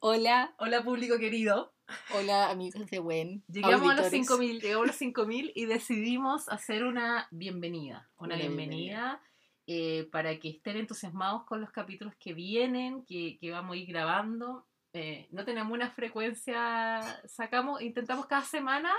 [0.00, 0.54] Hola.
[0.58, 1.74] Hola público querido.
[2.14, 3.42] Hola amigos de Wen.
[3.48, 8.08] Llegamos a los 5000, llegamos a los 5000 y decidimos hacer una bienvenida.
[8.16, 9.20] Una, bienvenida,
[9.66, 13.88] eh, para que estén entusiasmados con los capítulos que vienen, que, que vamos a ir
[13.88, 14.68] grabando.
[14.92, 18.94] Eh, no tenemos una frecuencia, sacamos, intentamos cada semana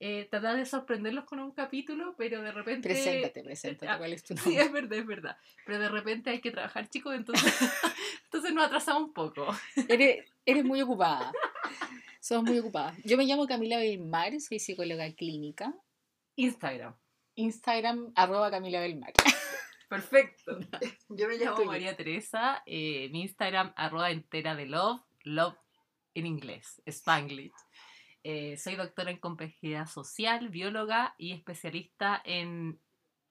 [0.00, 2.88] eh, tratar de sorprenderlos con un capítulo, pero de repente...
[2.88, 4.52] Preséntate, preséntate, ah, ¿cuál es tu nombre?
[4.52, 5.36] Sí, es verdad, es verdad.
[5.66, 7.52] Pero de repente hay que trabajar, chicos, entonces,
[8.24, 9.46] entonces nos atrasamos un poco.
[9.88, 11.32] Eres, eres muy ocupada.
[12.20, 12.96] Somos muy ocupadas.
[13.04, 15.74] Yo me llamo Camila Belmar, soy psicóloga clínica.
[16.36, 16.94] Instagram.
[17.34, 19.12] Instagram, arroba Camila Belmar.
[19.88, 20.58] Perfecto.
[21.08, 25.56] Yo me llamo María Teresa, eh, mi Instagram, arroba entera de love, love
[26.14, 27.52] en inglés, Spanglish.
[28.24, 32.80] Eh, soy doctora en complejidad social, bióloga y especialista en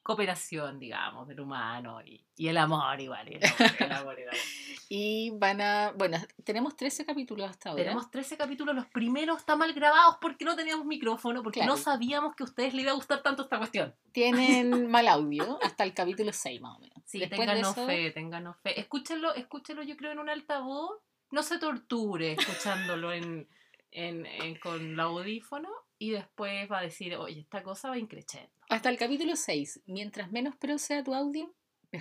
[0.07, 3.27] cooperación, digamos, del humano y, y el amor igual.
[3.29, 4.15] Y, el amor,
[4.89, 7.83] y van a, bueno, tenemos 13 capítulos hasta ahora.
[7.83, 12.35] Tenemos 13 capítulos, los primeros están mal grabados porque no teníamos micrófono, porque no sabíamos
[12.35, 13.93] que a ustedes les iba a gustar tanto esta cuestión.
[14.13, 16.97] Tienen mal audio hasta el capítulo 6 más o menos.
[17.03, 18.79] Sí, ténganos fe, ténganos fe.
[18.79, 23.49] Escúchenlo, escúchenlo yo creo en un altavoz, no se torture escuchándolo en
[23.91, 24.25] en,
[24.59, 28.49] con el audífono y después va a decir, oye, esta cosa va increciendo.
[28.69, 31.53] Hasta el capítulo 6, mientras menos pro sea tu audio,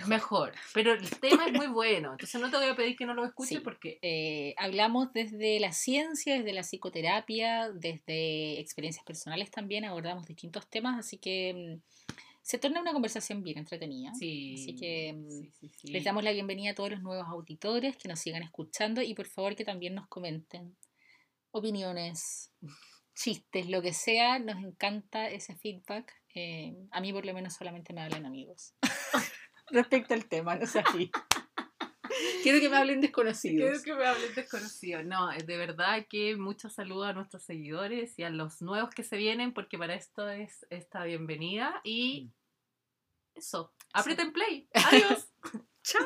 [0.07, 0.53] mejor.
[0.73, 3.25] Pero el tema es muy bueno, entonces no te voy a pedir que no lo
[3.25, 3.99] escuches porque...
[4.01, 10.99] Eh, hablamos desde la ciencia, desde la psicoterapia, desde experiencias personales también, abordamos distintos temas,
[10.99, 14.13] así que mm, se torna una conversación bien entretenida.
[14.13, 18.19] Sí, así que mm, les damos la bienvenida a todos los nuevos auditores que nos
[18.19, 20.75] sigan escuchando y por favor que también nos comenten
[21.57, 22.51] opiniones,
[23.15, 26.13] chistes, lo que sea, nos encanta ese feedback.
[26.33, 28.73] Eh, a mí por lo menos solamente me hablan amigos.
[29.69, 31.11] Respecto al tema, no sé así.
[32.43, 33.81] Quiero que me hablen desconocidos.
[33.81, 35.05] Quiero que me hablen desconocidos.
[35.05, 39.17] No, de verdad que mucho saludo a nuestros seguidores y a los nuevos que se
[39.17, 41.81] vienen, porque para esto es esta bienvenida.
[41.83, 42.31] Y mm.
[43.35, 44.69] eso, aprieten play.
[44.73, 45.27] Adiós.
[45.83, 46.03] Chao.